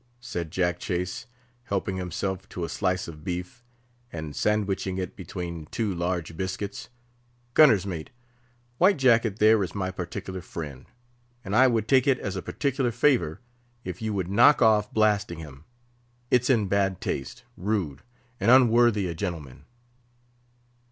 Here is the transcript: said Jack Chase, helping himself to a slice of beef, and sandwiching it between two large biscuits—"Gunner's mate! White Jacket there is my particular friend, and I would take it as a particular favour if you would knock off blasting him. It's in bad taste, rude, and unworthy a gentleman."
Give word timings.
said 0.19 0.49
Jack 0.49 0.79
Chase, 0.79 1.27
helping 1.65 1.97
himself 1.97 2.49
to 2.49 2.65
a 2.65 2.69
slice 2.69 3.07
of 3.07 3.23
beef, 3.23 3.63
and 4.11 4.35
sandwiching 4.35 4.97
it 4.97 5.15
between 5.15 5.67
two 5.67 5.93
large 5.93 6.35
biscuits—"Gunner's 6.35 7.85
mate! 7.85 8.09
White 8.79 8.97
Jacket 8.97 9.37
there 9.37 9.63
is 9.63 9.75
my 9.75 9.91
particular 9.91 10.41
friend, 10.41 10.87
and 11.45 11.55
I 11.55 11.67
would 11.67 11.87
take 11.87 12.07
it 12.07 12.17
as 12.17 12.35
a 12.35 12.41
particular 12.41 12.91
favour 12.91 13.41
if 13.83 14.01
you 14.01 14.11
would 14.13 14.27
knock 14.27 14.59
off 14.59 14.91
blasting 14.91 15.37
him. 15.37 15.65
It's 16.31 16.49
in 16.49 16.65
bad 16.67 16.99
taste, 16.99 17.43
rude, 17.55 18.01
and 18.39 18.49
unworthy 18.49 19.07
a 19.07 19.13
gentleman." 19.13 19.65